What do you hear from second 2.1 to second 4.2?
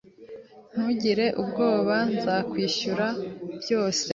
Nzakwishura byose.